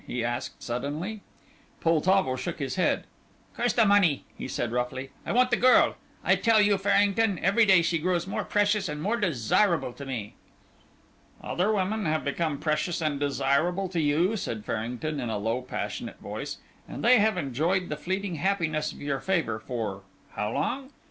he 0.07 0.23
asked, 0.25 0.63
suddenly. 0.63 1.21
Poltavo 1.79 2.35
shook 2.35 2.57
his 2.57 2.73
head. 2.73 3.03
"Curse 3.55 3.73
the 3.73 3.85
money," 3.85 4.25
he 4.35 4.47
said, 4.47 4.71
roughly; 4.71 5.11
"I 5.27 5.31
want 5.31 5.51
the 5.51 5.57
girl. 5.57 5.93
I 6.23 6.37
tell 6.37 6.59
you, 6.59 6.79
Farrington, 6.79 7.37
every 7.37 7.65
day 7.67 7.83
she 7.83 7.99
grows 7.99 8.25
more 8.25 8.43
precious 8.43 8.89
and 8.89 8.99
more 8.99 9.17
desirable 9.17 9.93
to 9.93 10.03
me." 10.03 10.33
"Other 11.43 11.71
women 11.71 12.07
have 12.07 12.23
become 12.25 12.57
precious 12.57 12.99
and 12.99 13.19
desirable 13.19 13.87
to 13.89 14.01
you," 14.01 14.35
said 14.37 14.65
Farrington 14.65 15.19
in 15.19 15.29
a 15.29 15.37
low, 15.37 15.61
passionate 15.61 16.17
voice, 16.17 16.57
"and 16.89 17.05
they 17.05 17.19
have 17.19 17.37
enjoyed 17.37 17.89
the 17.89 17.95
fleeting 17.95 18.37
happiness 18.37 18.91
of 18.91 19.01
your 19.03 19.19
favour 19.19 19.59
for 19.59 20.01
how 20.31 20.51
long? 20.51 20.89